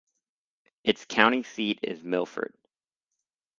Its 0.83 1.05
county 1.05 1.43
seat 1.43 1.77
is 1.83 2.03
Milford. 2.03 2.55